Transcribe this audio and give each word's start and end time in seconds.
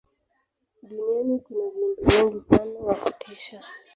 duniani 0.83 1.39
kuna 1.39 1.65
viumbe 1.73 2.07
wengi 2.15 2.39
sana 2.49 2.79
wa 2.79 2.95
kutisha 2.95 3.63